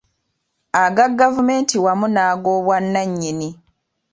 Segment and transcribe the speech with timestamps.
[0.83, 3.49] Aga gavumenti wamu n’agobwannannyini.